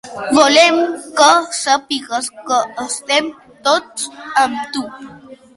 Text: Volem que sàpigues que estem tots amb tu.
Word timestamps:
Volem 0.35 0.77
que 1.19 1.27
sàpigues 1.57 2.31
que 2.49 2.59
estem 2.87 3.29
tots 3.69 4.09
amb 4.47 4.67
tu. 4.75 4.87